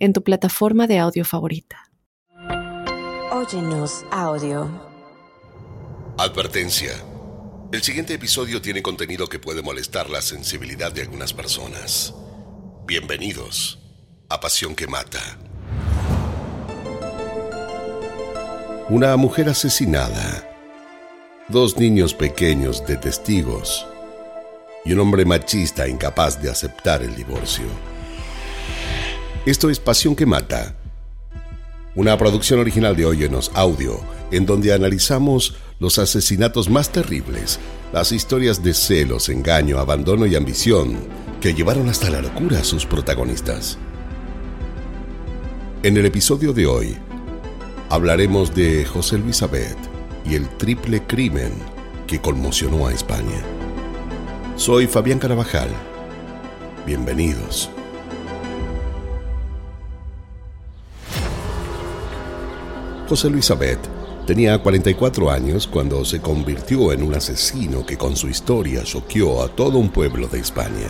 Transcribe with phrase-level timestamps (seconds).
[0.00, 1.90] en tu plataforma de audio favorita.
[3.30, 4.68] Óyenos audio.
[6.18, 6.92] Advertencia.
[7.70, 12.14] El siguiente episodio tiene contenido que puede molestar la sensibilidad de algunas personas.
[12.86, 13.78] Bienvenidos
[14.28, 15.20] a Pasión que Mata.
[18.88, 20.46] Una mujer asesinada.
[21.48, 23.86] Dos niños pequeños de testigos.
[24.84, 27.89] Y un hombre machista incapaz de aceptar el divorcio.
[29.46, 30.76] Esto es Pasión que Mata,
[31.94, 33.98] una producción original de Óyenos Audio,
[34.30, 37.58] en donde analizamos los asesinatos más terribles,
[37.90, 40.98] las historias de celos, engaño, abandono y ambición
[41.40, 43.78] que llevaron hasta la locura a sus protagonistas.
[45.82, 46.98] En el episodio de hoy,
[47.88, 49.42] hablaremos de José Luis
[50.26, 51.52] y el triple crimen
[52.06, 53.40] que conmocionó a España.
[54.56, 55.70] Soy Fabián Carabajal.
[56.84, 57.70] Bienvenidos.
[63.10, 63.78] José Luis Abed
[64.24, 69.48] tenía 44 años cuando se convirtió en un asesino que con su historia choqueó a
[69.48, 70.86] todo un pueblo de España.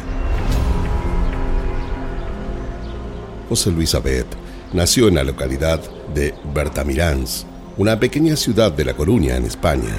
[3.48, 4.26] José Luis Abed
[4.74, 5.80] nació en la localidad
[6.14, 7.46] de Bertamirans,
[7.78, 9.96] una pequeña ciudad de La Coruña, en España.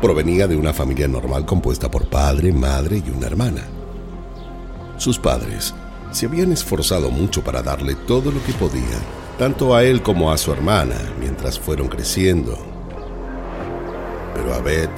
[0.00, 3.64] Provenía de una familia normal compuesta por padre, madre y una hermana.
[4.96, 5.74] Sus padres
[6.10, 10.38] se habían esforzado mucho para darle todo lo que podían tanto a él como a
[10.38, 12.56] su hermana mientras fueron creciendo.
[14.34, 14.88] Pero Abed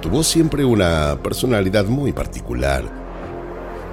[0.00, 2.84] tuvo siempre una personalidad muy particular.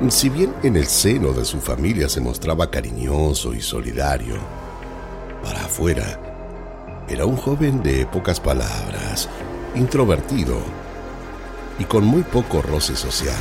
[0.10, 4.36] Si bien en el seno de su familia se mostraba cariñoso y solidario,
[5.42, 6.20] para afuera
[7.08, 9.30] era un joven de pocas palabras,
[9.76, 10.58] introvertido
[11.80, 13.36] y con muy poco roce social.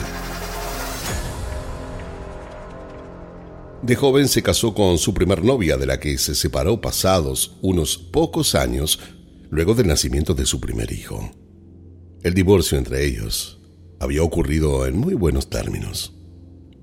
[3.85, 7.99] De joven se casó con su primer novia, de la que se separó pasados unos
[7.99, 8.99] pocos años
[9.51, 11.31] luego del nacimiento de su primer hijo.
[12.23, 13.61] El divorcio entre ellos
[14.01, 16.15] había ocurrido en muy buenos términos.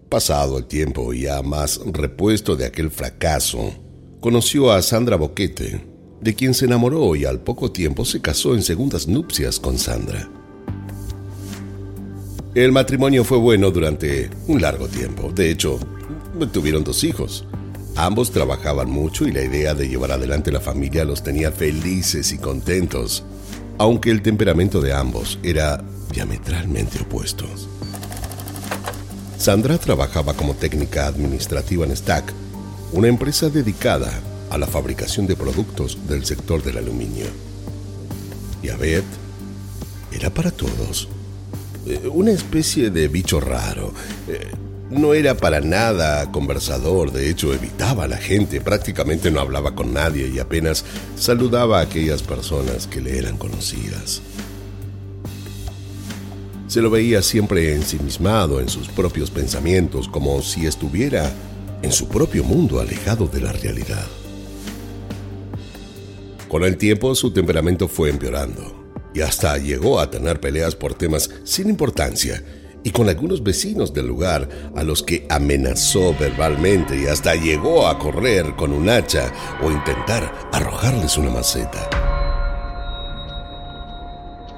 [0.09, 3.73] Pasado el tiempo y ya más repuesto de aquel fracaso,
[4.19, 5.83] conoció a Sandra Boquete,
[6.21, 10.29] de quien se enamoró y al poco tiempo se casó en segundas nupcias con Sandra.
[12.53, 15.31] El matrimonio fue bueno durante un largo tiempo.
[15.31, 15.79] De hecho,
[16.47, 17.45] tuvieron dos hijos.
[17.95, 22.37] Ambos trabajaban mucho y la idea de llevar adelante la familia los tenía felices y
[22.37, 23.23] contentos,
[23.77, 27.45] aunque el temperamento de ambos era diametralmente opuesto.
[29.37, 32.31] Sandra trabajaba como técnica administrativa en Stack,
[32.93, 34.11] una empresa dedicada
[34.49, 37.25] a la fabricación de productos del sector del aluminio.
[38.61, 39.03] Y Abed
[40.11, 41.07] era para todos
[41.87, 43.93] eh, una especie de bicho raro.
[44.91, 49.93] No era para nada conversador, de hecho evitaba a la gente, prácticamente no hablaba con
[49.93, 50.83] nadie y apenas
[51.15, 54.21] saludaba a aquellas personas que le eran conocidas.
[56.67, 61.31] Se lo veía siempre ensimismado en sus propios pensamientos, como si estuviera
[61.81, 64.05] en su propio mundo alejado de la realidad.
[66.49, 71.29] Con el tiempo su temperamento fue empeorando y hasta llegó a tener peleas por temas
[71.45, 72.43] sin importancia
[72.83, 77.99] y con algunos vecinos del lugar a los que amenazó verbalmente y hasta llegó a
[77.99, 79.31] correr con un hacha
[79.61, 81.89] o intentar arrojarles una maceta.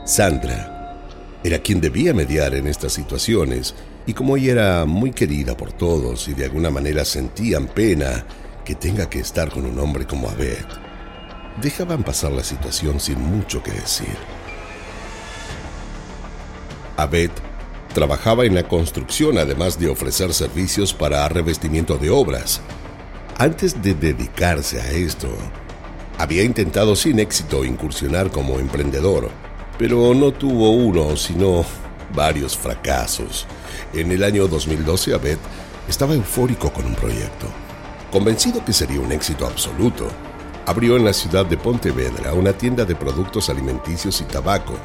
[0.06, 1.00] Sandra
[1.44, 3.76] era quien debía mediar en estas situaciones
[4.06, 8.26] y como ella era muy querida por todos y de alguna manera sentían pena
[8.64, 10.66] que tenga que estar con un hombre como Abed,
[11.62, 14.16] dejaban pasar la situación sin mucho que decir.
[16.96, 17.32] Abed
[17.94, 22.60] Trabajaba en la construcción además de ofrecer servicios para revestimiento de obras.
[23.38, 25.30] Antes de dedicarse a esto,
[26.18, 29.30] había intentado sin éxito incursionar como emprendedor,
[29.78, 31.66] pero no tuvo uno, sino
[32.16, 33.46] varios fracasos.
[33.94, 35.38] En el año 2012, Abed
[35.88, 37.46] estaba eufórico con un proyecto.
[38.12, 40.08] Convencido que sería un éxito absoluto,
[40.66, 44.80] abrió en la ciudad de Pontevedra una tienda de productos alimenticios y tabaco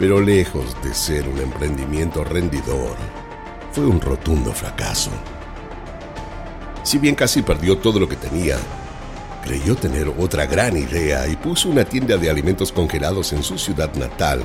[0.00, 2.96] pero lejos de ser un emprendimiento rendidor,
[3.70, 5.10] fue un rotundo fracaso.
[6.82, 8.56] Si bien casi perdió todo lo que tenía,
[9.44, 13.94] creyó tener otra gran idea y puso una tienda de alimentos congelados en su ciudad
[13.94, 14.42] natal.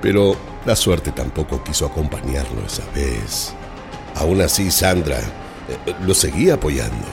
[0.00, 3.52] Pero la suerte tampoco quiso acompañarlo esa vez.
[4.14, 7.06] Aún así, Sandra eh, lo seguía apoyando.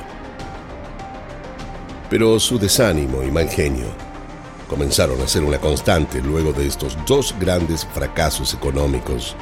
[2.09, 4.12] Pero su desánimo y mal genio
[4.73, 9.35] comenzaron a ser una constante luego de estos dos grandes fracasos económicos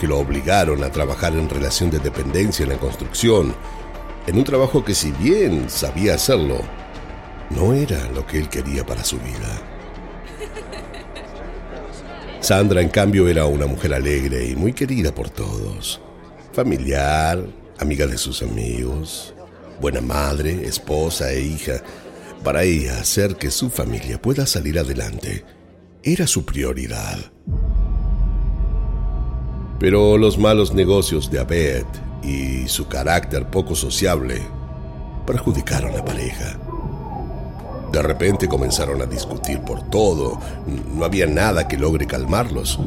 [0.00, 3.54] que lo obligaron a trabajar en relación de dependencia en la construcción,
[4.26, 6.60] en un trabajo que si bien sabía hacerlo,
[7.50, 9.60] no era lo que él quería para su vida.
[12.40, 16.00] Sandra, en cambio, era una mujer alegre y muy querida por todos.
[16.54, 17.44] Familiar,
[17.78, 19.34] amiga de sus amigos,
[19.78, 21.82] buena madre, esposa e hija.
[22.42, 25.44] Para ella, hacer que su familia pueda salir adelante
[26.02, 27.18] era su prioridad.
[29.78, 31.84] Pero los malos negocios de Abed
[32.22, 34.40] y su carácter poco sociable
[35.26, 36.58] perjudicaron a la pareja.
[37.92, 40.38] De repente comenzaron a discutir por todo,
[40.94, 42.78] no había nada que logre calmarlos.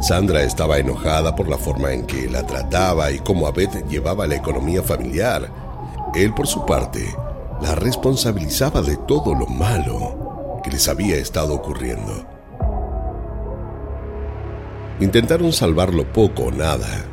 [0.00, 4.34] Sandra estaba enojada por la forma en que la trataba y cómo Abed llevaba la
[4.34, 5.48] economía familiar.
[6.14, 7.14] Él, por su parte,
[7.62, 12.26] la responsabilizaba de todo lo malo que les había estado ocurriendo.
[14.98, 17.06] Intentaron salvar lo poco o nada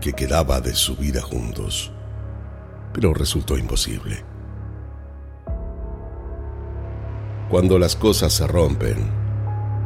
[0.00, 1.90] que quedaba de su vida juntos,
[2.92, 4.24] pero resultó imposible.
[7.50, 9.10] Cuando las cosas se rompen,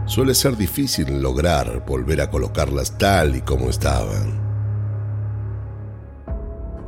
[0.04, 4.44] suele ser difícil lograr volver a colocarlas tal y como estaban.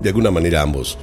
[0.02, 0.98] De alguna manera ambos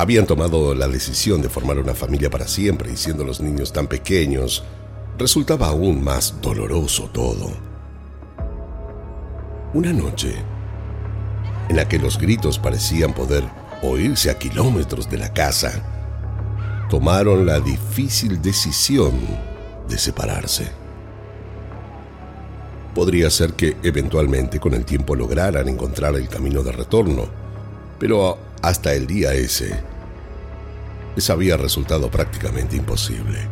[0.00, 3.86] habían tomado la decisión de formar una familia para siempre y siendo los niños tan
[3.86, 4.64] pequeños,
[5.18, 7.52] resultaba aún más doloroso todo.
[9.74, 10.36] Una noche,
[11.68, 13.44] en la que los gritos parecían poder
[13.82, 15.84] oírse a kilómetros de la casa,
[16.88, 19.12] tomaron la difícil decisión
[19.86, 20.72] de separarse.
[22.94, 27.28] Podría ser que eventualmente con el tiempo lograran encontrar el camino de retorno,
[27.98, 29.89] pero hasta el día ese
[31.14, 33.48] les había resultado prácticamente imposible.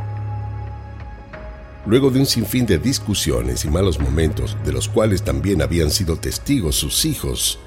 [1.86, 6.16] Luego de un sinfín de discusiones y malos momentos, de los cuales también habían sido
[6.16, 7.58] testigos sus hijos,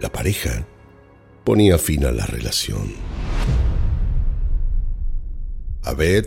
[0.00, 0.66] la pareja
[1.44, 2.94] ponía fin a la relación.
[5.84, 6.26] Abed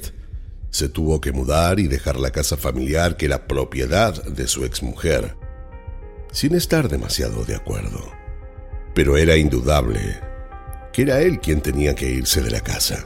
[0.70, 5.36] se tuvo que mudar y dejar la casa familiar que era propiedad de su exmujer,
[6.32, 8.12] sin estar demasiado de acuerdo.
[8.94, 10.25] Pero era indudable
[10.96, 13.06] que era él quien tenía que irse de la casa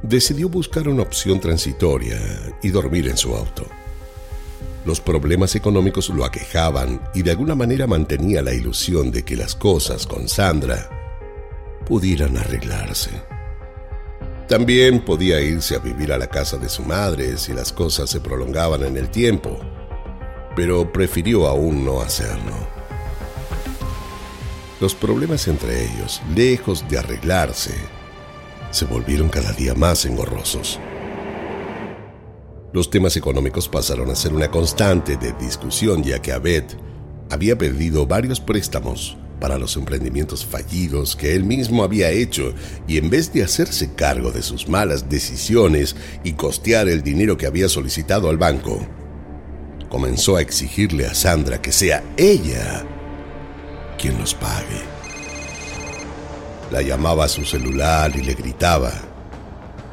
[0.00, 2.20] decidió buscar una opción transitoria
[2.62, 3.66] y dormir en su auto.
[4.84, 9.56] Los problemas económicos lo aquejaban y de alguna manera mantenía la ilusión de que las
[9.56, 10.88] cosas con Sandra
[11.84, 13.10] pudieran arreglarse.
[14.46, 18.20] También podía irse a vivir a la casa de su madre si las cosas se
[18.20, 19.58] prolongaban en el tiempo,
[20.54, 22.73] pero prefirió aún no hacerlo.
[24.84, 27.72] Los problemas entre ellos, lejos de arreglarse,
[28.70, 30.78] se volvieron cada día más engorrosos.
[32.70, 36.64] Los temas económicos pasaron a ser una constante de discusión ya que Abed
[37.30, 42.52] había pedido varios préstamos para los emprendimientos fallidos que él mismo había hecho
[42.86, 47.46] y en vez de hacerse cargo de sus malas decisiones y costear el dinero que
[47.46, 48.86] había solicitado al banco,
[49.88, 52.84] comenzó a exigirle a Sandra que sea ella
[54.12, 54.82] los pague.
[56.70, 58.92] La llamaba a su celular y le gritaba,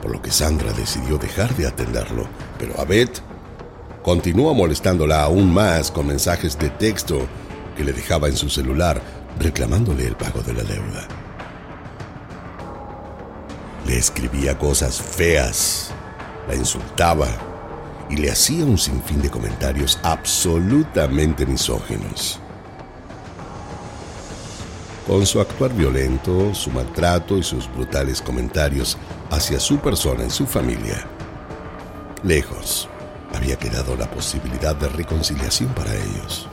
[0.01, 2.27] por lo que Sandra decidió dejar de atenderlo,
[2.57, 3.09] pero Abed
[4.03, 7.19] continuó molestándola aún más con mensajes de texto
[7.77, 9.01] que le dejaba en su celular
[9.39, 11.07] reclamándole el pago de la deuda.
[13.85, 15.91] Le escribía cosas feas,
[16.47, 17.27] la insultaba
[18.09, 22.39] y le hacía un sinfín de comentarios absolutamente misóginos.
[25.11, 28.97] Con su actuar violento, su maltrato y sus brutales comentarios
[29.29, 31.05] hacia su persona y su familia,
[32.23, 32.87] lejos
[33.35, 36.47] había quedado la posibilidad de reconciliación para ellos.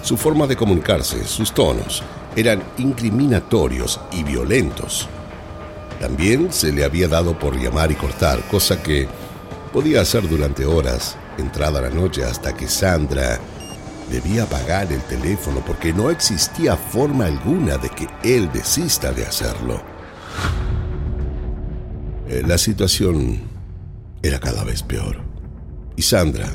[0.00, 2.02] Su forma de comunicarse, sus tonos,
[2.34, 5.06] eran incriminatorios y violentos.
[6.00, 9.06] También se le había dado por llamar y cortar, cosa que
[9.70, 13.38] podía hacer durante horas, entrada la noche hasta que Sandra
[14.12, 19.82] debía apagar el teléfono porque no existía forma alguna de que él desista de hacerlo.
[22.28, 23.40] Eh, la situación
[24.22, 25.16] era cada vez peor
[25.96, 26.48] y Sandra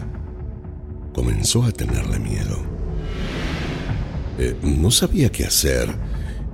[1.13, 2.61] comenzó a tenerle miedo.
[4.37, 5.89] Eh, no sabía qué hacer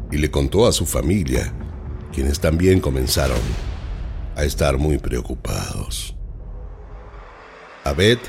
[0.09, 1.51] y le contó a su familia
[2.13, 3.41] quienes también comenzaron
[4.37, 6.15] a estar muy preocupados.
[7.83, 8.19] Abed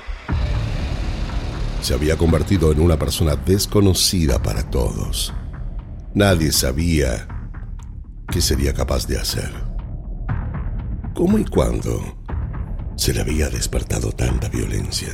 [1.85, 5.35] se había convertido en una persona desconocida para todos.
[6.15, 7.29] Nadie sabía
[8.33, 9.53] qué sería capaz de hacer.
[11.13, 12.17] ¿Cómo y cuándo
[12.97, 15.11] se le había despertado tanta violencia?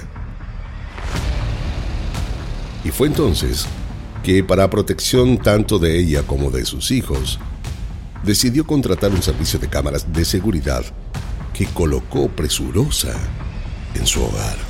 [2.84, 3.66] Y fue entonces
[4.22, 7.40] que, para protección tanto de ella como de sus hijos,
[8.22, 10.84] decidió contratar un servicio de cámaras de seguridad
[11.52, 13.12] que colocó presurosa
[13.96, 14.69] en su hogar.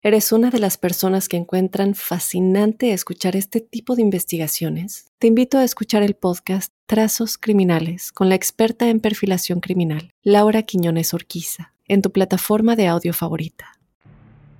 [0.00, 5.06] ¿Eres una de las personas que encuentran fascinante escuchar este tipo de investigaciones?
[5.18, 10.62] Te invito a escuchar el podcast Trazos Criminales con la experta en perfilación criminal, Laura
[10.62, 13.80] Quiñones Orquiza, en tu plataforma de audio favorita.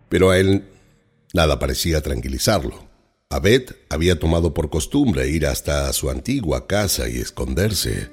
[0.09, 0.65] Pero a él
[1.33, 2.89] nada parecía tranquilizarlo.
[3.31, 8.11] Abed había tomado por costumbre ir hasta su antigua casa y esconderse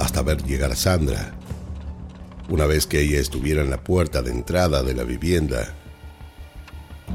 [0.00, 1.39] hasta ver llegar a Sandra
[2.50, 5.72] una vez que ella estuviera en la puerta de entrada de la vivienda,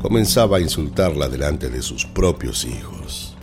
[0.02, 3.36] comenzaba a insultarla delante de sus propios hijos.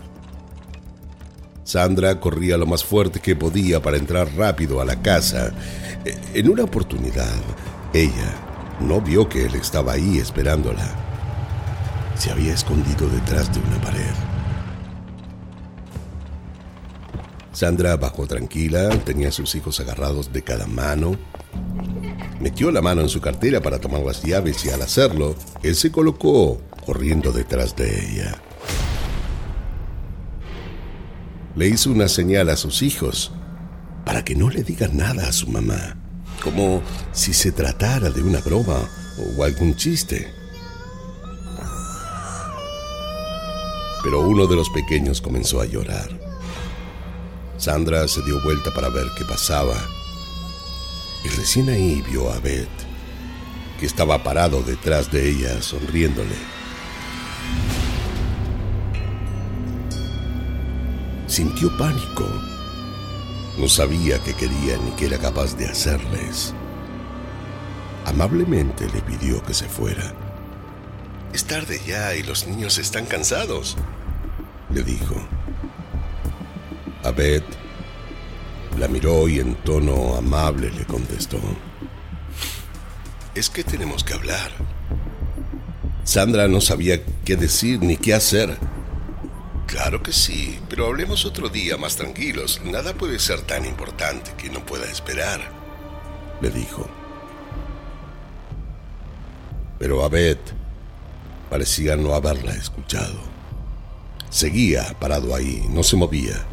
[1.64, 5.52] Sandra corría lo más fuerte que podía para entrar rápido a la casa.
[6.04, 7.40] E, en una oportunidad,
[7.92, 8.34] ella
[8.80, 10.90] no vio que él estaba ahí esperándola.
[12.16, 14.14] Se había escondido detrás de una pared.
[17.52, 21.16] Sandra bajó tranquila, tenía a sus hijos agarrados de cada mano
[22.42, 25.92] Metió la mano en su cartera para tomar las llaves y al hacerlo, él se
[25.92, 28.42] colocó corriendo detrás de ella.
[31.54, 33.30] Le hizo una señal a sus hijos
[34.04, 35.97] para que no le digan nada a su mamá,
[36.42, 36.82] como
[37.12, 38.88] si se tratara de una broma
[39.37, 40.28] o algún chiste.
[44.02, 46.09] Pero uno de los pequeños comenzó a llorar.
[47.56, 49.76] Sandra se dio vuelta para ver qué pasaba
[51.25, 52.69] y recién ahí vio a Beth,
[53.79, 56.35] que estaba parado detrás de ella, sonriéndole.
[61.26, 62.26] Sintió pánico.
[63.59, 66.55] No sabía qué quería ni qué era capaz de hacerles.
[68.05, 70.14] Amablemente le pidió que se fuera.
[71.33, 73.76] Es tarde ya y los niños están cansados,
[74.71, 75.14] le dijo.
[77.05, 77.43] Abed
[78.79, 81.38] la miró y en tono amable le contestó.
[83.35, 84.50] Es que tenemos que hablar.
[86.05, 88.59] Sandra no sabía qué decir ni qué hacer.
[89.67, 92.61] Claro que sí, pero hablemos otro día más tranquilos.
[92.64, 95.41] Nada puede ser tan importante que no pueda esperar,
[96.41, 96.87] le dijo.
[99.79, 100.38] Pero Abed
[101.49, 103.21] parecía no haberla escuchado.
[104.29, 106.47] Seguía parado ahí, no se movía.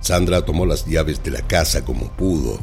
[0.00, 2.58] Sandra tomó las llaves de la casa como pudo,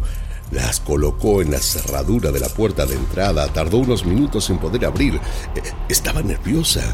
[0.52, 4.86] las colocó en la cerradura de la puerta de entrada, tardó unos minutos en poder
[4.86, 5.16] abrir.
[5.56, 6.94] Eh, estaba nerviosa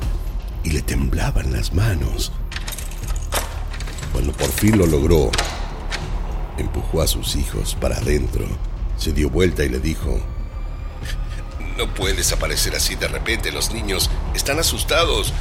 [0.63, 2.31] y le temblaban las manos.
[4.11, 5.31] Cuando por fin lo logró,
[6.57, 8.45] empujó a sus hijos para adentro,
[8.97, 10.19] se dio vuelta y le dijo,
[11.77, 15.33] No puedes aparecer así de repente, los niños están asustados.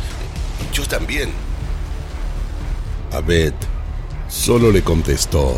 [0.73, 1.31] Yo también.
[3.13, 3.53] Abed
[4.33, 5.55] Solo le contestó,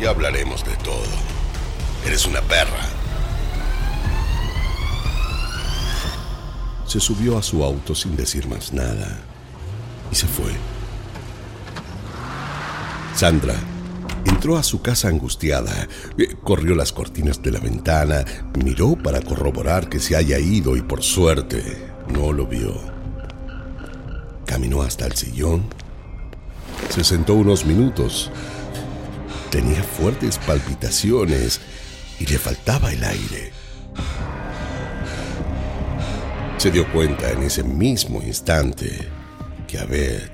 [0.00, 1.04] ya hablaremos de todo.
[2.06, 2.88] Eres una perra.
[6.86, 9.18] Se subió a su auto sin decir más nada
[10.10, 10.52] y se fue.
[13.14, 13.54] Sandra
[14.24, 18.24] entró a su casa angustiada, eh, corrió las cortinas de la ventana,
[18.64, 22.74] miró para corroborar que se haya ido y por suerte no lo vio.
[24.46, 25.85] Caminó hasta el sillón
[26.88, 28.30] se sentó unos minutos.
[29.50, 31.60] Tenía fuertes palpitaciones
[32.18, 33.52] y le faltaba el aire.
[36.58, 39.08] Se dio cuenta en ese mismo instante
[39.66, 40.30] que Abed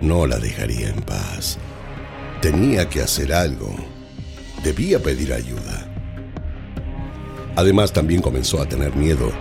[0.00, 1.58] no la dejaría en paz.
[2.40, 3.74] Tenía que hacer algo.
[4.62, 5.90] Debía pedir ayuda.
[7.56, 9.32] Además también comenzó a tener miedo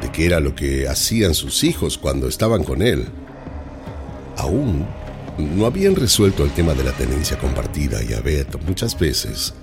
[0.00, 3.06] de qué era lo que hacían sus hijos cuando estaban con él.
[4.44, 4.86] Aún
[5.38, 9.54] no habían resuelto el tema de la tenencia compartida y Abed muchas veces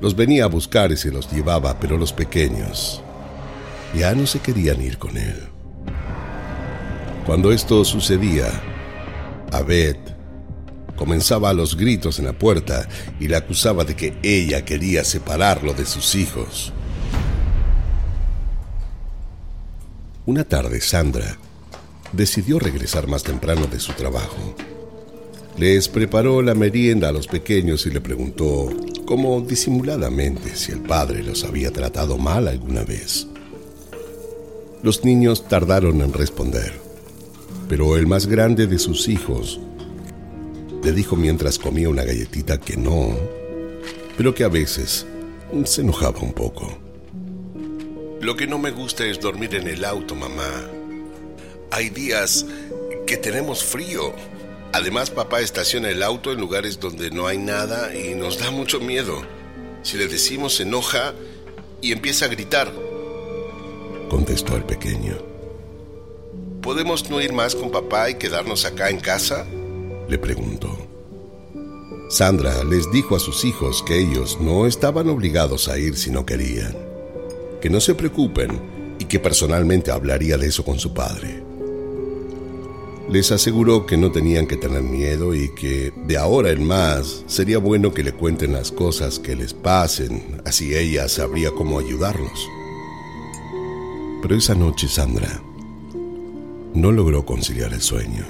[0.00, 3.02] Los venía a buscar y se los llevaba, pero los pequeños
[3.96, 5.48] ya no se querían ir con él.
[7.26, 8.46] Cuando esto sucedía,
[9.50, 9.96] Abed
[10.94, 12.88] comenzaba a los gritos en la puerta
[13.18, 16.72] y la acusaba de que ella quería separarlo de sus hijos.
[20.26, 21.36] Una tarde, Sandra
[22.12, 24.54] decidió regresar más temprano de su trabajo.
[25.58, 28.70] Les preparó la merienda a los pequeños y le preguntó,
[29.04, 33.26] como disimuladamente, si el padre los había tratado mal alguna vez.
[34.82, 36.72] Los niños tardaron en responder,
[37.68, 39.60] pero el más grande de sus hijos
[40.82, 43.16] le dijo mientras comía una galletita que no,
[44.16, 45.06] pero que a veces
[45.64, 46.78] se enojaba un poco.
[48.20, 50.81] Lo que no me gusta es dormir en el auto, mamá.
[51.72, 52.44] Hay días
[53.06, 54.12] que tenemos frío.
[54.74, 58.78] Además, papá estaciona el auto en lugares donde no hay nada y nos da mucho
[58.78, 59.22] miedo.
[59.82, 61.14] Si le decimos se enoja
[61.80, 62.70] y empieza a gritar.
[64.10, 65.16] Contestó el pequeño.
[66.60, 69.46] ¿Podemos no ir más con papá y quedarnos acá en casa?
[70.10, 70.76] Le preguntó.
[72.10, 76.26] Sandra les dijo a sus hijos que ellos no estaban obligados a ir si no
[76.26, 76.76] querían,
[77.62, 78.60] que no se preocupen
[78.98, 81.51] y que personalmente hablaría de eso con su padre
[83.08, 87.58] les aseguró que no tenían que tener miedo y que de ahora en más sería
[87.58, 92.48] bueno que le cuenten las cosas que les pasen, así ella sabría cómo ayudarlos.
[94.22, 95.42] Pero esa noche Sandra
[96.74, 98.24] no logró conciliar el sueño.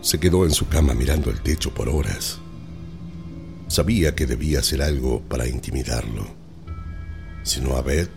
[0.00, 2.38] Se quedó en su cama mirando el techo por horas.
[3.66, 6.26] Sabía que debía hacer algo para intimidarlo.
[7.42, 8.08] Si no, Abed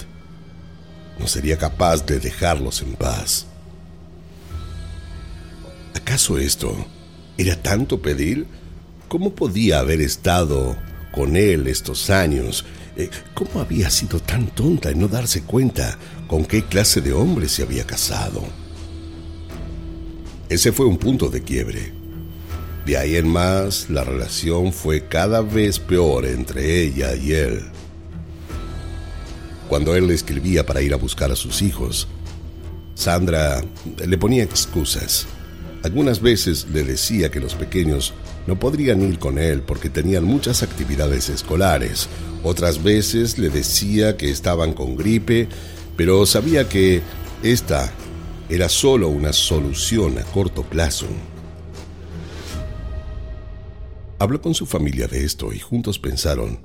[1.20, 3.48] no sería capaz de dejarlos en paz.
[5.94, 6.76] ¿Acaso esto
[7.38, 8.48] era tanto pedir?
[9.08, 10.78] ¿Cómo podía haber estado
[11.12, 12.66] con él estos años?
[12.98, 17.50] Eh, ¿Cómo había sido tan tonta en no darse cuenta con qué clase de hombre
[17.50, 18.44] se había casado?
[20.50, 21.94] Ese fue un punto de quiebre.
[22.86, 27.62] De ahí en más, la relación fue cada vez peor entre ella y él.
[29.70, 32.08] Cuando él le escribía para ir a buscar a sus hijos,
[32.96, 33.64] Sandra
[34.06, 35.28] le ponía excusas.
[35.84, 38.14] Algunas veces le decía que los pequeños
[38.46, 42.08] no podrían ir con él porque tenían muchas actividades escolares.
[42.44, 45.48] Otras veces le decía que estaban con gripe,
[45.98, 47.02] pero sabía que
[47.42, 47.92] esta
[48.50, 51.08] era solo una solución a corto plazo.
[54.20, 56.62] Habló con su familia de esto y juntos pensaron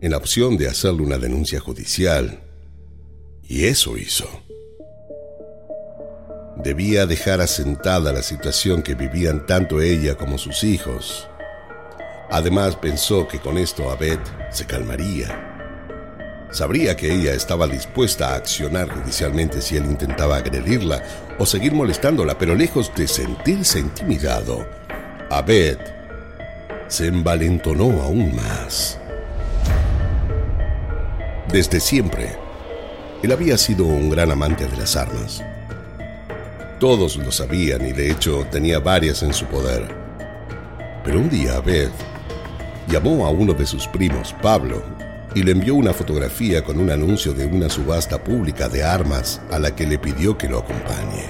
[0.00, 2.42] en la opción de hacerle una denuncia judicial.
[3.44, 4.28] Y eso hizo.
[6.62, 11.26] Debía dejar asentada la situación que vivían tanto ella como sus hijos.
[12.30, 14.18] Además pensó que con esto Abed
[14.50, 16.48] se calmaría.
[16.50, 21.02] Sabría que ella estaba dispuesta a accionar judicialmente si él intentaba agredirla
[21.38, 24.68] o seguir molestándola, pero lejos de sentirse intimidado,
[25.30, 25.78] Abed
[26.88, 28.98] se envalentonó aún más.
[31.50, 32.36] Desde siempre,
[33.22, 35.42] él había sido un gran amante de las armas.
[36.80, 39.94] Todos lo sabían y de hecho tenía varias en su poder.
[41.04, 41.90] Pero un día Abed
[42.88, 44.82] llamó a uno de sus primos, Pablo,
[45.34, 49.58] y le envió una fotografía con un anuncio de una subasta pública de armas a
[49.58, 51.26] la que le pidió que lo acompañe.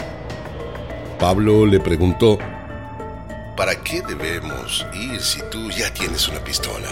[1.18, 2.38] Pablo le preguntó,
[3.56, 6.88] ¿para qué debemos ir si tú ya tienes una pistola?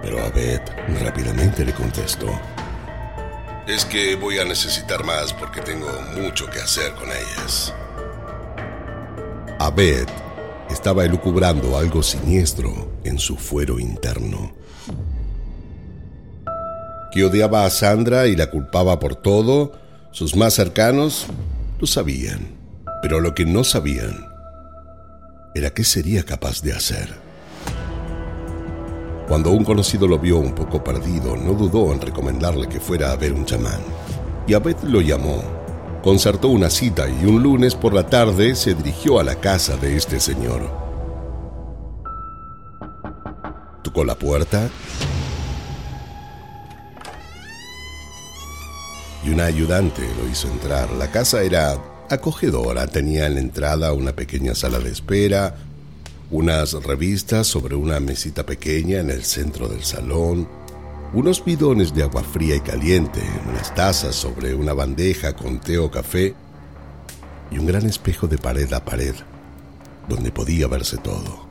[0.00, 0.62] Pero Abed
[1.04, 2.40] rápidamente le contestó,
[3.68, 7.74] es que voy a necesitar más porque tengo mucho que hacer con ellas.
[9.58, 10.08] Abed
[10.70, 14.52] estaba elucubrando algo siniestro en su fuero interno.
[17.12, 19.72] Que odiaba a Sandra y la culpaba por todo,
[20.12, 21.26] sus más cercanos
[21.78, 22.56] lo sabían,
[23.02, 24.26] pero lo que no sabían
[25.54, 27.27] era qué sería capaz de hacer.
[29.28, 33.16] Cuando un conocido lo vio un poco perdido, no dudó en recomendarle que fuera a
[33.16, 33.80] ver un chamán.
[34.46, 35.42] Y Abed lo llamó.
[36.02, 39.98] Concertó una cita y un lunes por la tarde se dirigió a la casa de
[39.98, 40.70] este señor.
[43.82, 44.70] Tocó la puerta
[49.26, 50.90] y una ayudante lo hizo entrar.
[50.92, 51.76] La casa era
[52.08, 55.54] acogedora, tenía en la entrada una pequeña sala de espera,
[56.30, 60.48] unas revistas sobre una mesita pequeña en el centro del salón,
[61.14, 65.90] unos bidones de agua fría y caliente, unas tazas sobre una bandeja con té o
[65.90, 66.34] café
[67.50, 69.14] y un gran espejo de pared a pared
[70.06, 71.48] donde podía verse todo.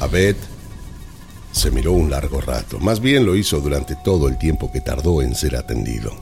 [0.00, 0.36] Abed
[1.52, 5.22] se miró un largo rato, más bien lo hizo durante todo el tiempo que tardó
[5.22, 6.12] en ser atendido.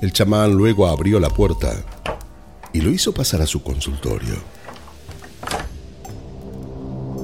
[0.00, 1.74] El chamán luego abrió la puerta
[2.72, 4.36] y lo hizo pasar a su consultorio.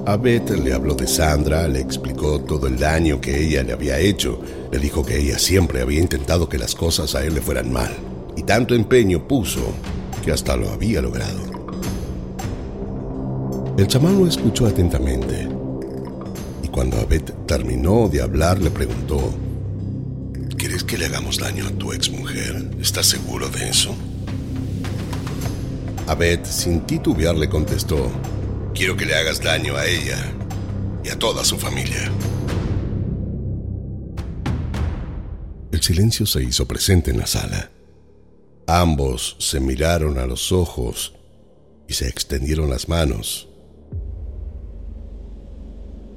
[0.06, 4.40] Abed le habló de Sandra, le explicó todo el daño que ella le había hecho,
[4.72, 7.94] le dijo que ella siempre había intentado que las cosas a él le fueran mal,
[8.36, 9.74] y tanto empeño puso
[10.24, 11.40] que hasta lo había logrado.
[13.76, 15.58] El chamán lo escuchó atentamente
[16.78, 19.34] cuando Abed terminó de hablar, le preguntó,
[20.56, 22.70] ¿Quieres que le hagamos daño a tu exmujer?
[22.80, 23.96] ¿Estás seguro de eso?
[26.08, 28.10] Abed, sin titubear, le contestó,
[28.74, 30.32] Quiero que le hagas daño a ella
[31.04, 32.10] y a toda su familia.
[35.70, 37.70] El silencio se hizo presente en la sala.
[38.66, 41.14] Ambos se miraron a los ojos
[41.86, 43.48] y se extendieron las manos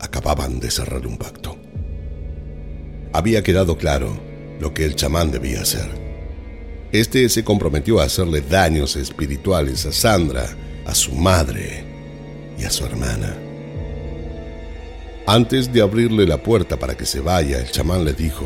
[0.01, 1.57] acababan de cerrar un pacto.
[3.13, 4.19] Había quedado claro
[4.59, 6.10] lo que el chamán debía hacer.
[6.91, 11.85] Este se comprometió a hacerle daños espirituales a Sandra, a su madre
[12.59, 13.37] y a su hermana.
[15.25, 18.45] Antes de abrirle la puerta para que se vaya, el chamán le dijo,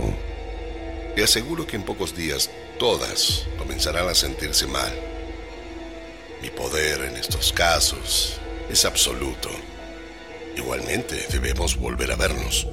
[1.16, 4.94] Te aseguro que en pocos días todas comenzarán a sentirse mal.
[6.44, 8.38] Mi poder en estos casos
[8.70, 9.50] es absoluto.
[10.56, 12.68] Igualmente, debemos volver a vernos.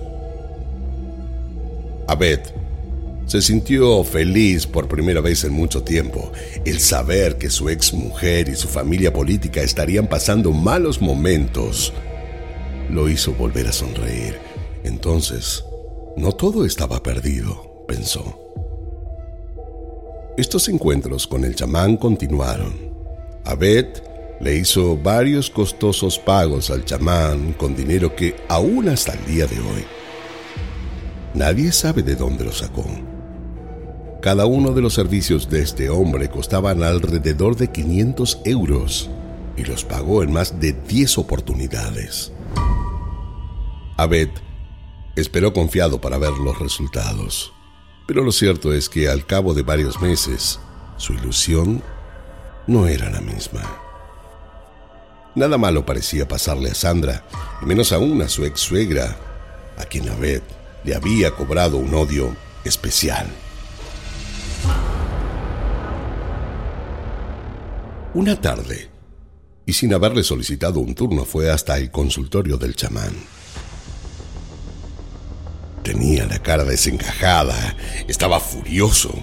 [2.08, 2.61] Abed
[3.26, 6.32] se sintió feliz por primera vez en mucho tiempo.
[6.64, 11.92] El saber que su ex mujer y su familia política estarían pasando malos momentos
[12.90, 14.38] lo hizo volver a sonreír.
[14.84, 15.64] Entonces,
[16.16, 18.38] no todo estaba perdido, pensó.
[20.36, 22.74] Estos encuentros con el chamán continuaron.
[23.44, 23.86] Abed
[24.40, 29.58] le hizo varios costosos pagos al chamán con dinero que aún hasta el día de
[29.58, 29.84] hoy
[31.34, 32.84] nadie sabe de dónde lo sacó.
[34.22, 39.10] Cada uno de los servicios de este hombre costaban alrededor de 500 euros
[39.56, 42.32] y los pagó en más de 10 oportunidades.
[43.96, 44.28] Abed
[45.16, 47.52] esperó confiado para ver los resultados,
[48.06, 50.60] pero lo cierto es que al cabo de varios meses
[50.98, 51.82] su ilusión
[52.68, 53.62] no era la misma.
[55.34, 57.24] Nada malo parecía pasarle a Sandra,
[57.60, 59.16] y menos aún a su ex suegra,
[59.76, 60.42] a quien Abed
[60.84, 63.26] le había cobrado un odio especial.
[68.14, 68.90] Una tarde,
[69.64, 73.14] y sin haberle solicitado un turno, fue hasta el consultorio del chamán.
[75.82, 77.74] Tenía la cara desencajada,
[78.06, 79.14] estaba furioso,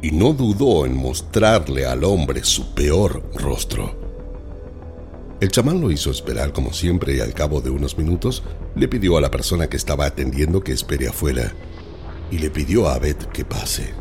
[0.00, 4.00] y no dudó en mostrarle al hombre su peor rostro.
[5.38, 8.42] El chamán lo hizo esperar como siempre y al cabo de unos minutos
[8.74, 11.52] le pidió a la persona que estaba atendiendo que espere afuera
[12.30, 13.92] y le pidió a Abed que pase.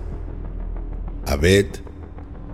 [1.25, 1.67] Abed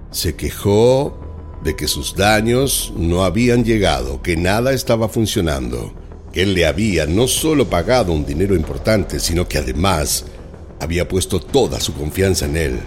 [0.10, 1.31] se quejó
[1.64, 5.94] de que sus daños no habían llegado, que nada estaba funcionando,
[6.32, 10.26] que él le había no solo pagado un dinero importante, sino que además
[10.80, 12.80] había puesto toda su confianza en él.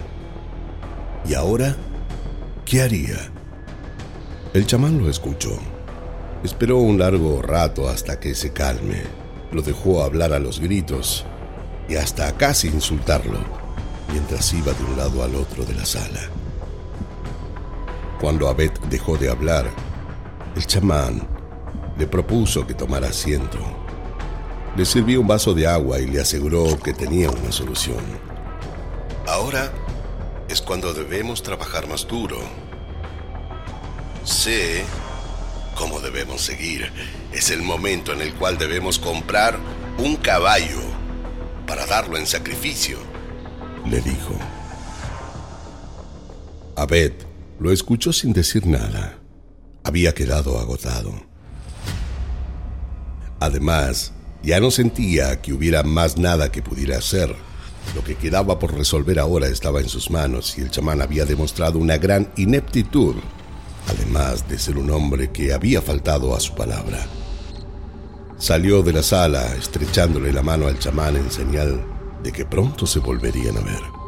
[1.27, 1.75] ¿Y ahora
[2.65, 3.31] qué haría?
[4.53, 5.59] El chamán lo escuchó
[6.45, 9.01] Esperó un largo rato hasta que se calme.
[9.51, 11.25] Lo dejó hablar a los gritos
[11.89, 13.39] y hasta casi insultarlo
[14.11, 16.21] mientras iba de un lado al otro de la sala.
[18.19, 19.69] Cuando Abed dejó de hablar,
[20.55, 21.27] el chamán
[21.97, 23.59] le propuso que tomara asiento.
[24.75, 28.03] Le sirvió un vaso de agua y le aseguró que tenía una solución.
[29.27, 29.71] Ahora
[30.47, 32.37] es cuando debemos trabajar más duro.
[34.23, 34.83] Sé
[35.75, 36.91] cómo debemos seguir.
[37.31, 39.57] Es el momento en el cual debemos comprar
[39.97, 40.81] un caballo
[41.67, 42.97] para darlo en sacrificio,
[43.89, 44.35] le dijo.
[46.75, 47.24] Abed
[47.59, 49.19] lo escuchó sin decir nada.
[49.83, 51.13] Había quedado agotado.
[53.39, 54.13] Además,
[54.43, 57.35] ya no sentía que hubiera más nada que pudiera hacer.
[57.93, 61.77] Lo que quedaba por resolver ahora estaba en sus manos y el chamán había demostrado
[61.77, 63.15] una gran ineptitud
[63.87, 67.05] además de ser un hombre que había faltado a su palabra.
[68.37, 71.85] Salió de la sala estrechándole la mano al chamán en señal
[72.23, 74.04] de que pronto se volverían a ver.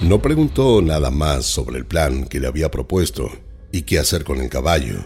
[0.00, 3.30] No preguntó nada más sobre el plan que le había propuesto
[3.70, 5.04] y qué hacer con el caballo.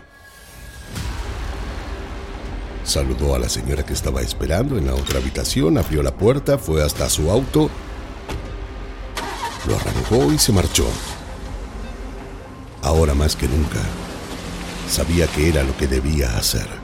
[2.84, 6.82] Saludó a la señora que estaba esperando en la otra habitación, abrió la puerta, fue
[6.82, 7.70] hasta su auto,
[9.66, 10.86] lo arrancó y se marchó
[12.84, 13.80] ahora más que nunca,
[14.88, 16.83] sabía que era lo que debía hacer.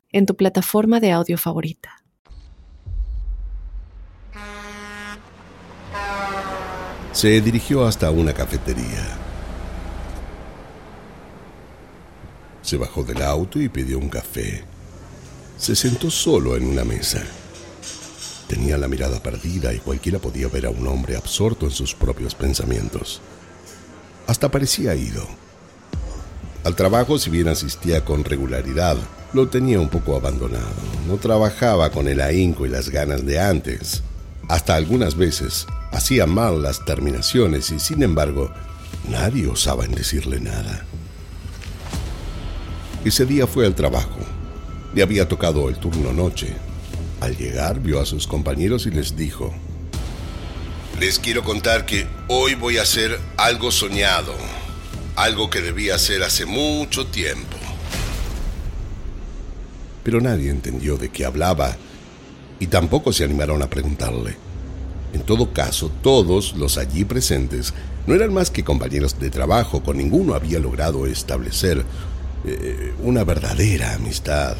[0.11, 2.01] en tu plataforma de audio favorita.
[7.13, 9.17] Se dirigió hasta una cafetería.
[12.61, 14.63] Se bajó del auto y pidió un café.
[15.57, 17.21] Se sentó solo en una mesa.
[18.47, 22.33] Tenía la mirada perdida y cualquiera podía ver a un hombre absorto en sus propios
[22.33, 23.21] pensamientos.
[24.27, 25.27] Hasta parecía ido.
[26.63, 28.97] Al trabajo, si bien asistía con regularidad,
[29.33, 30.73] lo tenía un poco abandonado.
[31.07, 34.03] No trabajaba con el ahínco y las ganas de antes.
[34.47, 38.51] Hasta algunas veces hacía mal las terminaciones y sin embargo
[39.09, 40.85] nadie osaba en decirle nada.
[43.05, 44.19] Ese día fue al trabajo.
[44.93, 46.55] Le había tocado el turno noche.
[47.19, 49.53] Al llegar vio a sus compañeros y les dijo,
[50.99, 54.33] Les quiero contar que hoy voy a hacer algo soñado
[55.15, 57.50] algo que debía hacer hace mucho tiempo.
[60.03, 61.75] Pero nadie entendió de qué hablaba
[62.59, 64.35] y tampoco se animaron a preguntarle.
[65.13, 67.73] En todo caso, todos los allí presentes
[68.07, 71.83] no eran más que compañeros de trabajo, con ninguno había logrado establecer
[72.45, 74.57] eh, una verdadera amistad.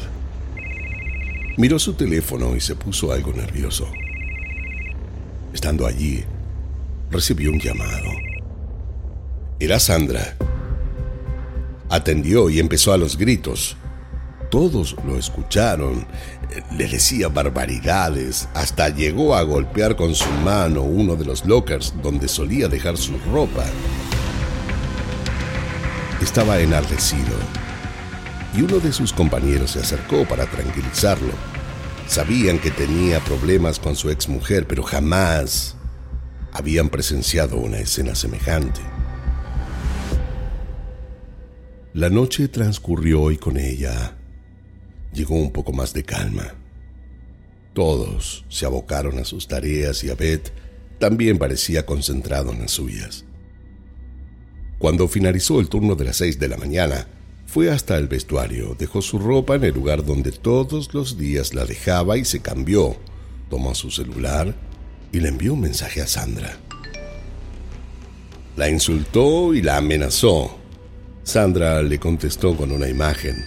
[1.56, 3.88] Miró su teléfono y se puso algo nervioso.
[5.52, 6.24] Estando allí,
[7.10, 8.10] recibió un llamado.
[9.58, 10.36] Era Sandra.
[11.88, 13.76] Atendió y empezó a los gritos.
[14.52, 16.06] Todos lo escucharon.
[16.76, 18.50] Le decía barbaridades.
[18.52, 23.16] Hasta llegó a golpear con su mano uno de los lockers donde solía dejar su
[23.32, 23.64] ropa.
[26.20, 27.34] Estaba enardecido.
[28.54, 31.32] Y uno de sus compañeros se acercó para tranquilizarlo.
[32.06, 35.76] Sabían que tenía problemas con su exmujer, pero jamás
[36.52, 38.82] habían presenciado una escena semejante.
[41.94, 44.18] La noche transcurrió y con ella
[45.12, 46.54] llegó un poco más de calma.
[47.72, 50.40] Todos se abocaron a sus tareas y Abed
[50.98, 53.24] también parecía concentrado en las suyas.
[54.78, 57.06] Cuando finalizó el turno de las seis de la mañana,
[57.46, 61.64] fue hasta el vestuario, dejó su ropa en el lugar donde todos los días la
[61.64, 62.96] dejaba y se cambió.
[63.50, 64.54] Tomó su celular
[65.12, 66.56] y le envió un mensaje a Sandra.
[68.56, 70.62] La insultó y la amenazó
[71.24, 73.44] Sandra le contestó con una imagen,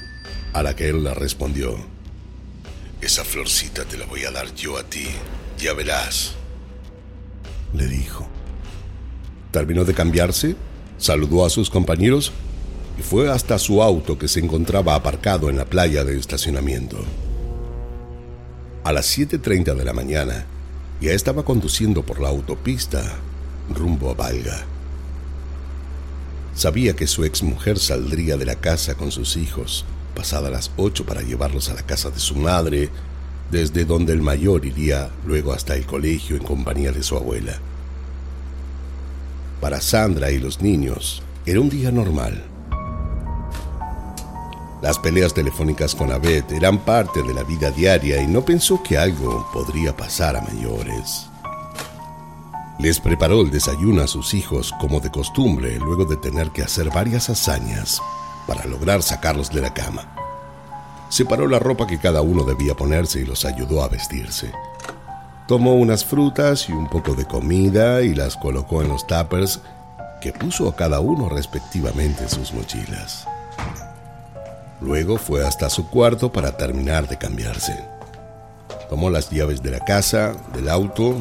[0.55, 1.75] a la que él la respondió.
[3.01, 5.05] Esa florcita te la voy a dar yo a ti,
[5.59, 6.33] ya verás,
[7.73, 8.25] le dijo.
[9.51, 10.55] Terminó de cambiarse,
[10.97, 12.31] saludó a sus compañeros
[12.97, 17.03] y fue hasta su auto que se encontraba aparcado en la playa de estacionamiento.
[18.85, 20.45] A las 7.30 de la mañana,
[21.01, 23.03] ya estaba conduciendo por la autopista
[23.73, 24.65] rumbo a Valga.
[26.55, 29.83] Sabía que su exmujer saldría de la casa con sus hijos,
[30.15, 32.89] pasada las ocho para llevarlos a la casa de su madre,
[33.51, 37.59] desde donde el mayor iría luego hasta el colegio en compañía de su abuela.
[39.61, 42.43] Para Sandra y los niños era un día normal.
[44.81, 48.97] Las peleas telefónicas con Abed eran parte de la vida diaria y no pensó que
[48.97, 51.27] algo podría pasar a mayores.
[52.77, 56.89] Les preparó el desayuno a sus hijos como de costumbre luego de tener que hacer
[56.89, 58.01] varias hazañas
[58.47, 60.11] para lograr sacarlos de la cama.
[61.09, 64.51] Separó la ropa que cada uno debía ponerse y los ayudó a vestirse.
[65.47, 69.61] Tomó unas frutas y un poco de comida y las colocó en los tuppers
[70.21, 73.27] que puso a cada uno respectivamente en sus mochilas.
[74.81, 77.77] Luego fue hasta su cuarto para terminar de cambiarse.
[78.89, 81.15] Tomó las llaves de la casa, del auto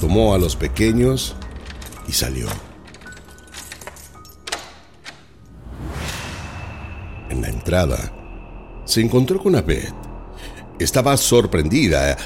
[0.00, 1.34] tomó a los pequeños
[2.06, 2.48] y salió.
[7.34, 8.12] En la entrada,
[8.84, 9.88] se encontró con Abed.
[10.78, 12.16] Estaba sorprendida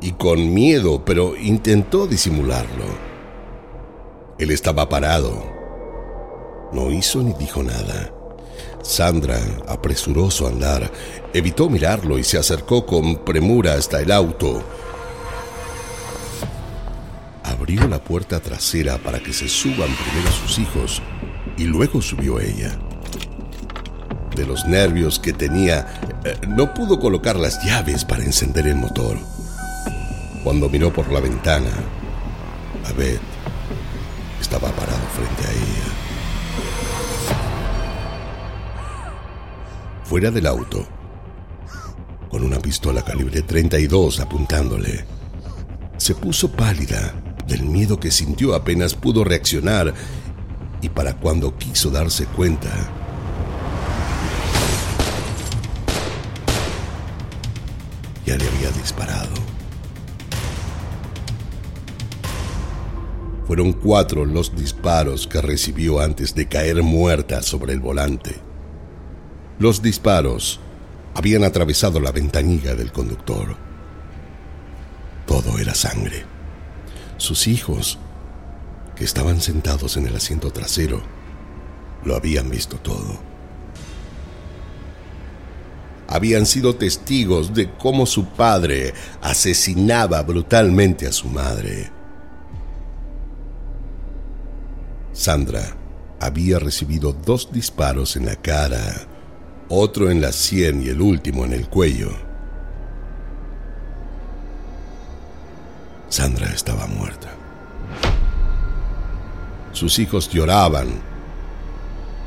[0.00, 2.86] y con miedo, pero intentó disimularlo.
[4.38, 5.44] Él estaba parado.
[6.72, 8.10] No hizo ni dijo nada.
[8.82, 10.90] Sandra apresuró su andar,
[11.34, 14.64] evitó mirarlo y se acercó con premura hasta el auto
[17.44, 21.02] abrió la puerta trasera para que se suban primero sus hijos
[21.56, 22.78] y luego subió ella.
[24.34, 25.86] De los nervios que tenía,
[26.24, 29.16] eh, no pudo colocar las llaves para encender el motor.
[30.42, 31.70] Cuando miró por la ventana,
[32.86, 33.18] Abed
[34.40, 35.94] estaba parado frente a ella.
[40.04, 40.86] Fuera del auto,
[42.28, 45.06] con una pistola calibre 32 apuntándole,
[45.96, 47.14] se puso pálida
[47.46, 49.94] del miedo que sintió apenas pudo reaccionar
[50.82, 52.70] y para cuando quiso darse cuenta,
[58.26, 59.34] ya le había disparado.
[63.46, 68.40] Fueron cuatro los disparos que recibió antes de caer muerta sobre el volante.
[69.58, 70.60] Los disparos
[71.14, 73.56] habían atravesado la ventanilla del conductor.
[75.26, 76.24] Todo era sangre.
[77.18, 77.98] Sus hijos,
[78.96, 81.02] que estaban sentados en el asiento trasero,
[82.04, 83.33] lo habían visto todo.
[86.14, 91.90] Habían sido testigos de cómo su padre asesinaba brutalmente a su madre.
[95.12, 95.76] Sandra
[96.20, 99.08] había recibido dos disparos en la cara,
[99.68, 102.12] otro en la sien y el último en el cuello.
[106.10, 107.34] Sandra estaba muerta.
[109.72, 110.90] Sus hijos lloraban,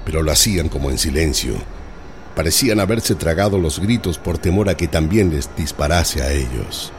[0.04, 1.77] pero lo hacían como en silencio.
[2.38, 6.94] Parecían haberse tragado los gritos por temor a que también les disparase a ellos.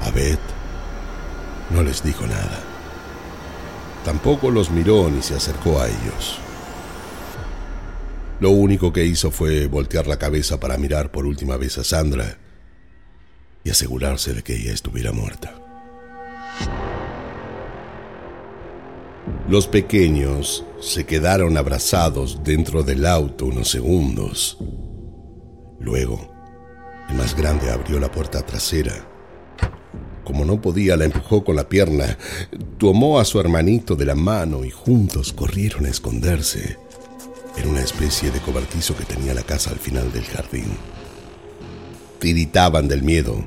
[0.00, 0.38] Abed
[1.70, 2.60] no les dijo nada.
[4.04, 6.38] Tampoco los miró ni se acercó a ellos.
[8.38, 12.38] Lo único que hizo fue voltear la cabeza para mirar por última vez a Sandra
[13.64, 15.52] y asegurarse de que ella estuviera muerta.
[19.48, 24.58] Los pequeños se quedaron abrazados dentro del auto unos segundos.
[25.80, 26.32] Luego,
[27.08, 29.06] el más grande abrió la puerta trasera.
[30.24, 32.18] Como no podía, la empujó con la pierna,
[32.78, 36.78] tomó a su hermanito de la mano y juntos corrieron a esconderse
[37.56, 40.76] en una especie de cobertizo que tenía la casa al final del jardín.
[42.18, 43.44] Tiritaban del miedo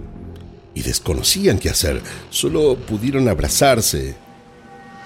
[0.74, 2.02] y desconocían qué hacer.
[2.30, 4.16] Solo pudieron abrazarse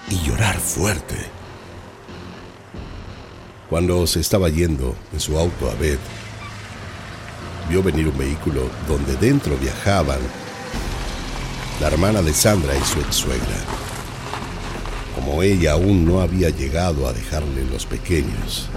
[0.09, 1.15] y llorar fuerte.
[3.69, 5.99] Cuando se estaba yendo en su auto a Beth,
[7.69, 10.19] vio venir un vehículo donde dentro viajaban
[11.81, 13.57] la hermana de Sandra y su ex suegra.
[15.15, 18.67] Como ella aún no había llegado a dejarle los pequeños,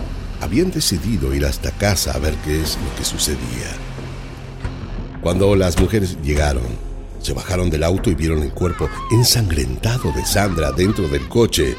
[0.40, 3.70] habían decidido ir hasta casa a ver qué es lo que sucedía.
[5.22, 6.85] Cuando las mujeres llegaron,
[7.26, 11.74] se bajaron del auto y vieron el cuerpo ensangrentado de Sandra dentro del coche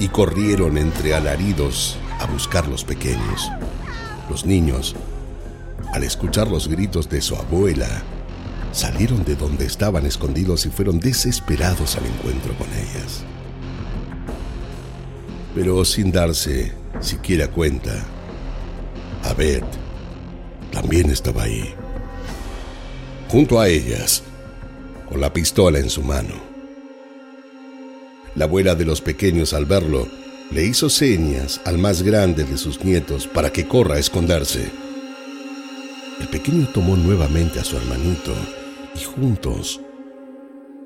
[0.00, 3.48] y corrieron entre alaridos a buscar los pequeños.
[4.28, 4.96] Los niños,
[5.92, 8.02] al escuchar los gritos de su abuela,
[8.72, 13.22] salieron de donde estaban escondidos y fueron desesperados al encuentro con ellas.
[15.54, 17.92] Pero sin darse siquiera cuenta,
[19.22, 19.62] Abed
[20.72, 21.76] también estaba ahí.
[23.28, 24.24] Junto a ellas,
[25.10, 26.34] con la pistola en su mano.
[28.36, 30.08] La abuela de los pequeños al verlo
[30.52, 34.70] le hizo señas al más grande de sus nietos para que corra a esconderse.
[36.20, 38.32] El pequeño tomó nuevamente a su hermanito
[38.94, 39.80] y juntos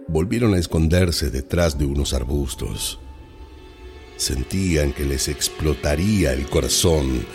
[0.09, 2.99] volvieron a esconderse detrás de unos arbustos.
[4.17, 7.27] Sentían que les explotaría el corazón,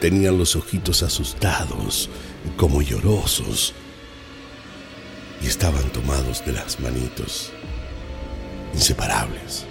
[0.00, 2.08] tenían los ojitos asustados,
[2.56, 3.74] como llorosos,
[5.42, 7.52] y estaban tomados de las manitos,
[8.74, 9.66] inseparables.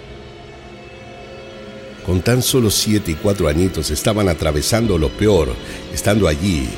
[2.06, 5.54] Con tan solo siete y cuatro añitos estaban atravesando lo peor,
[5.92, 6.68] estando allí.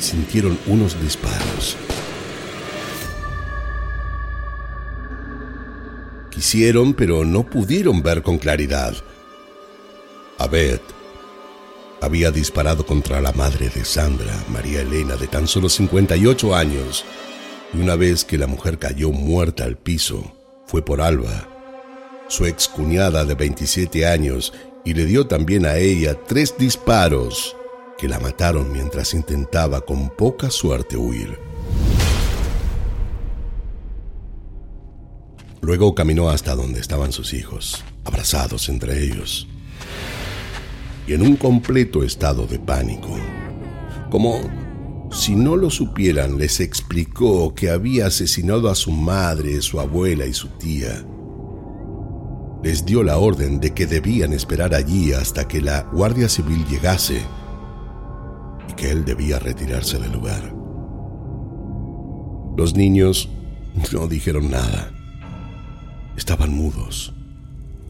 [0.00, 1.76] Sintieron unos disparos.
[6.30, 8.94] Quisieron, pero no pudieron ver con claridad.
[10.38, 10.80] Abed
[12.06, 17.04] había disparado contra la madre de Sandra, María Elena, de tan solo 58 años,
[17.74, 20.32] y una vez que la mujer cayó muerta al piso,
[20.66, 21.48] fue por Alba,
[22.28, 24.52] su ex cuñada de 27 años,
[24.84, 27.56] y le dio también a ella tres disparos
[27.98, 31.36] que la mataron mientras intentaba con poca suerte huir.
[35.60, 39.48] Luego caminó hasta donde estaban sus hijos, abrazados entre ellos
[41.06, 43.10] y en un completo estado de pánico,
[44.10, 44.40] como
[45.12, 50.34] si no lo supieran, les explicó que había asesinado a su madre, su abuela y
[50.34, 51.04] su tía.
[52.62, 57.20] Les dio la orden de que debían esperar allí hasta que la Guardia Civil llegase
[58.68, 60.52] y que él debía retirarse del lugar.
[62.56, 63.28] Los niños
[63.92, 64.90] no dijeron nada.
[66.16, 67.14] Estaban mudos,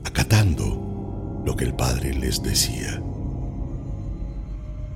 [0.04, 0.85] acatando
[1.46, 3.00] lo que el padre les decía.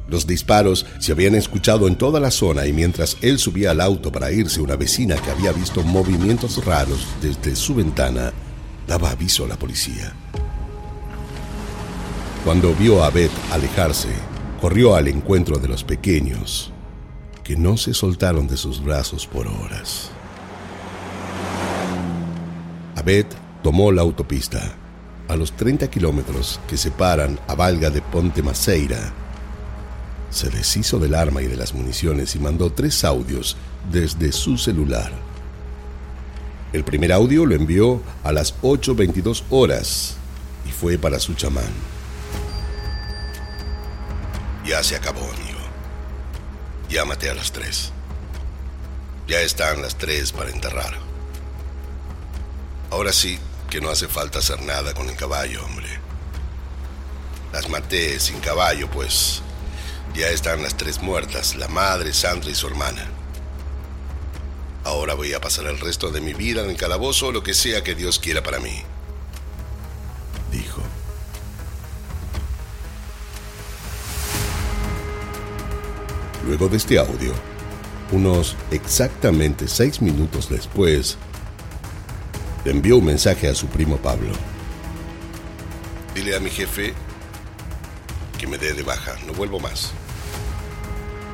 [0.08, 4.10] Los disparos se habían escuchado en toda la zona y mientras él subía al auto
[4.10, 8.32] para irse, una vecina que había visto movimientos raros desde su ventana
[8.88, 10.12] daba aviso a la policía.
[12.44, 14.08] Cuando vio a Beth alejarse,
[14.60, 16.72] corrió al encuentro de los pequeños,
[17.44, 20.10] que no se soltaron de sus brazos por horas.
[22.96, 23.26] Abed
[23.62, 24.79] tomó la autopista
[25.30, 29.12] a los 30 kilómetros que separan a Valga de Ponte Maceira
[30.30, 33.56] se deshizo del arma y de las municiones y mandó tres audios
[33.90, 35.12] desde su celular.
[36.72, 40.16] El primer audio lo envió a las 8.22 horas
[40.66, 41.72] y fue para su chamán.
[44.64, 45.58] Ya se acabó, amigo.
[46.88, 47.90] Llámate a las tres.
[49.26, 50.94] Ya están las tres para enterrar.
[52.90, 53.38] Ahora sí
[53.70, 55.88] que no hace falta hacer nada con el caballo, hombre.
[57.52, 59.42] Las maté sin caballo, pues
[60.14, 63.06] ya están las tres muertas, la madre, Sandra y su hermana.
[64.82, 67.54] Ahora voy a pasar el resto de mi vida en el calabozo o lo que
[67.54, 68.82] sea que Dios quiera para mí.
[70.50, 70.82] Dijo.
[76.44, 77.34] Luego de este audio,
[78.10, 81.18] unos exactamente seis minutos después,
[82.64, 84.32] envió un mensaje a su primo Pablo.
[86.14, 86.92] Dile a mi jefe
[88.38, 89.92] que me dé de baja, no vuelvo más.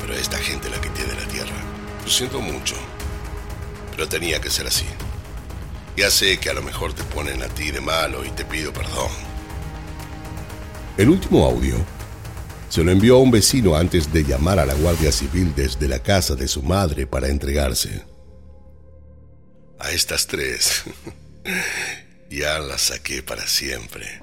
[0.01, 1.57] Pero a esta gente la quité de la tierra.
[2.05, 2.77] Lo siento mucho,
[3.91, 4.87] pero tenía que ser así.
[5.97, 8.72] Ya sé que a lo mejor te ponen a ti de malo y te pido
[8.72, 9.11] perdón.
[10.97, 11.77] El último audio
[12.68, 16.01] se lo envió a un vecino antes de llamar a la Guardia Civil desde la
[16.01, 18.16] casa de su madre para entregarse.
[19.79, 20.85] A estas tres
[22.31, 24.20] ya las saqué para siempre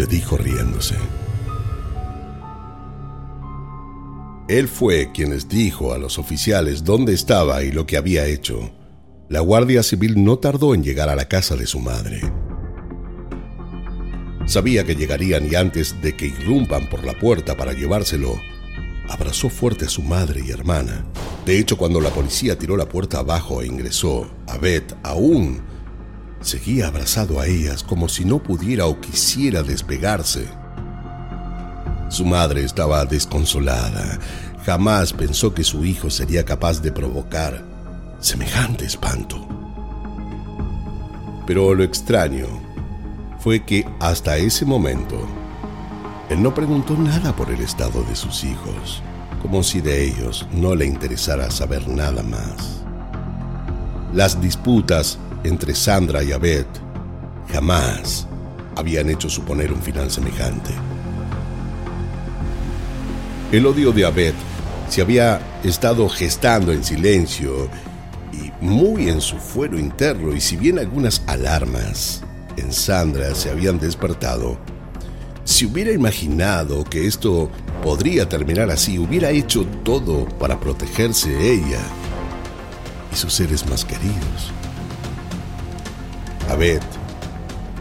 [0.00, 0.94] le dijo riéndose.
[4.48, 8.72] Él fue quien les dijo a los oficiales dónde estaba y lo que había hecho.
[9.28, 12.20] La Guardia Civil no tardó en llegar a la casa de su madre.
[14.46, 18.40] Sabía que llegarían y antes de que irrumpan por la puerta para llevárselo,
[19.10, 21.04] abrazó fuerte a su madre y hermana.
[21.44, 24.30] De hecho, cuando la policía tiró la puerta abajo e ingresó,
[24.60, 25.62] Beth aún
[26.40, 30.48] Seguía abrazado a ellas como si no pudiera o quisiera despegarse.
[32.08, 34.18] Su madre estaba desconsolada.
[34.64, 37.62] Jamás pensó que su hijo sería capaz de provocar
[38.20, 39.46] semejante espanto.
[41.46, 42.46] Pero lo extraño
[43.38, 45.28] fue que hasta ese momento
[46.30, 49.02] él no preguntó nada por el estado de sus hijos,
[49.42, 52.82] como si de ellos no le interesara saber nada más.
[54.14, 56.66] Las disputas entre Sandra y Abed
[57.52, 58.28] jamás
[58.76, 60.70] habían hecho suponer un final semejante.
[63.50, 64.34] El odio de Abed
[64.88, 67.68] se había estado gestando en silencio
[68.32, 72.22] y muy en su fuero interno, y si bien algunas alarmas
[72.56, 74.58] en Sandra se habían despertado,
[75.50, 77.50] si hubiera imaginado que esto
[77.82, 81.80] podría terminar así, hubiera hecho todo para protegerse ella
[83.12, 84.52] y sus seres más queridos.
[86.48, 86.80] Abed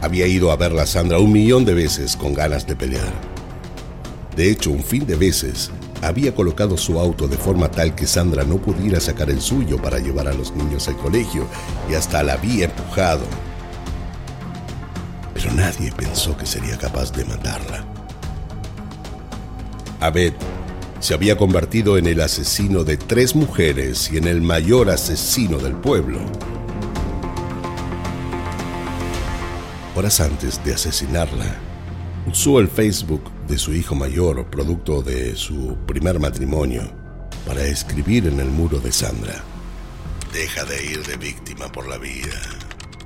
[0.01, 3.13] había ido a ver a Sandra un millón de veces con ganas de pelear.
[4.35, 5.69] De hecho, un fin de veces
[6.01, 9.99] había colocado su auto de forma tal que Sandra no pudiera sacar el suyo para
[9.99, 11.45] llevar a los niños al colegio
[11.87, 13.25] y hasta la había empujado.
[15.41, 17.85] Pero nadie pensó que sería capaz de matarla.
[20.01, 20.33] Abed
[20.99, 25.75] se había convertido en el asesino de tres mujeres y en el mayor asesino del
[25.75, 26.19] pueblo.
[29.95, 31.57] horas antes de asesinarla,
[32.25, 36.89] usó el Facebook de su hijo mayor, producto de su primer matrimonio,
[37.45, 39.43] para escribir en el muro de Sandra.
[40.31, 42.39] Deja de ir de víctima por la vida,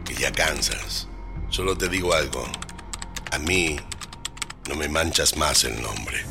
[0.05, 1.07] que ya cansas.
[1.53, 2.43] Solo te digo algo,
[3.29, 3.75] a mí
[4.67, 6.25] no me manchas más el nombre.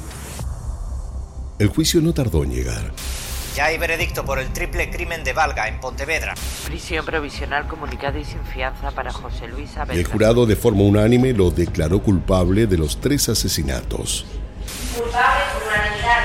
[1.60, 2.90] El juicio no tardó en llegar.
[3.54, 6.34] Ya hay veredicto por el triple crimen de Valga en Pontevedra.
[6.64, 9.96] Prisión provisional comunicada y sin fianza para José Luis Abel.
[9.96, 14.26] El jurado de forma unánime lo declaró culpable de los tres asesinatos.
[14.98, 16.24] Culpable por unanimidad.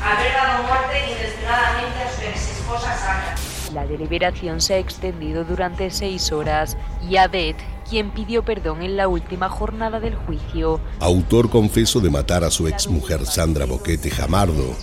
[0.00, 3.34] haber dado muerte inesperadamente a su ex esposa Sandra.
[3.74, 6.76] La deliberación se ha extendido durante seis horas
[7.08, 7.56] y Abed,
[7.92, 12.66] quien pidió perdón en la última jornada del juicio, Autor confeso de matar a su
[12.66, 14.74] ex mujer Sandra Boquete Jamardo,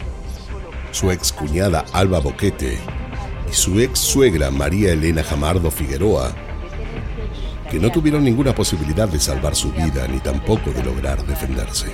[0.92, 2.78] su ex cuñada Alba Boquete
[3.50, 6.36] y su ex suegra María Elena Jamardo Figueroa,
[7.72, 11.88] que no tuvieron ninguna posibilidad de salvar su vida ni tampoco de lograr defenderse.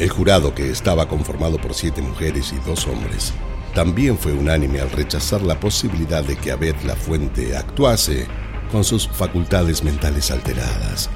[0.00, 3.32] El jurado, que estaba conformado por siete mujeres y dos hombres,
[3.74, 8.26] también fue unánime al rechazar la posibilidad de que Abed La Fuente actuase
[8.70, 11.08] con sus facultades mentales alteradas,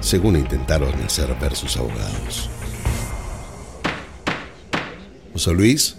[0.00, 2.50] según intentaron hacer ver sus abogados.
[5.32, 5.96] José Luis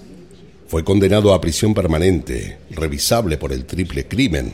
[0.67, 4.53] fue condenado a prisión permanente, revisable por el triple crimen,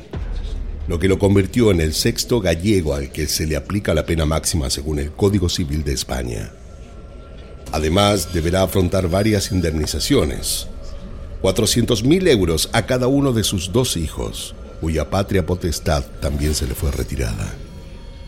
[0.87, 4.25] lo que lo convirtió en el sexto gallego al que se le aplica la pena
[4.25, 6.51] máxima según el Código Civil de España.
[7.71, 10.67] Además, deberá afrontar varias indemnizaciones.
[11.41, 16.75] 400.000 euros a cada uno de sus dos hijos, cuya patria potestad también se le
[16.75, 17.53] fue retirada.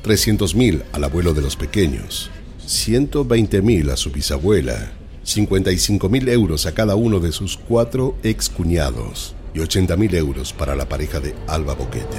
[0.04, 2.32] 300.000 al abuelo de los pequeños.
[2.68, 4.92] 120.000 a su bisabuela.
[5.26, 9.36] 55.000 euros a cada uno de sus cuatro excuñados.
[9.54, 12.18] Y 80.000 euros para la pareja de Alba Boquete.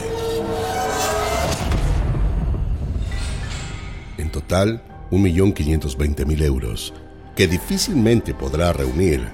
[4.16, 6.94] En total, 1.520.000 euros
[7.36, 9.26] que difícilmente podrá reunir,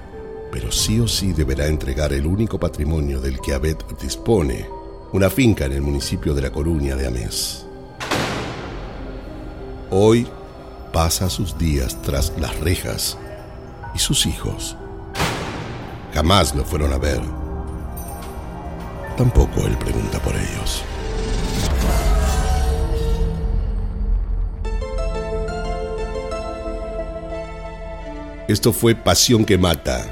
[0.51, 4.67] pero sí o sí deberá entregar el único patrimonio del que Abed dispone,
[5.13, 7.65] una finca en el municipio de La Coruña de Amés.
[9.89, 10.27] Hoy
[10.93, 13.17] pasa sus días tras las rejas
[13.95, 14.75] y sus hijos
[16.13, 17.21] jamás lo fueron a ver.
[19.17, 20.83] Tampoco él pregunta por ellos.
[28.47, 30.11] Esto fue Pasión que Mata,